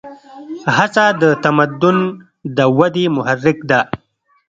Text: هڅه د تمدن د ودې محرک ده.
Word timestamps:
هڅه 0.75 1.05
د 1.21 1.23
تمدن 1.43 1.97
د 2.57 2.57
ودې 2.77 3.05
محرک 3.15 3.57
ده. 3.69 3.81